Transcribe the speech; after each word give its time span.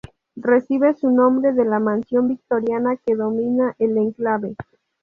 Recibe 0.35 0.95
su 0.95 1.11
nombre 1.11 1.53
de 1.53 1.63
la 1.63 1.77
mansión 1.79 2.27
victoriana 2.27 2.97
que 2.97 3.13
domina 3.15 3.75
el 3.77 3.99
enclave. 3.99 4.55